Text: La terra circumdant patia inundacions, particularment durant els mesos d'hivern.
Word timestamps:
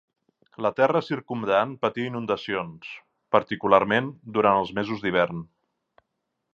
La 0.65 0.69
terra 0.79 1.01
circumdant 1.09 1.75
patia 1.83 2.09
inundacions, 2.13 2.89
particularment 3.37 4.09
durant 4.39 4.61
els 4.65 4.77
mesos 4.81 5.07
d'hivern. 5.07 5.49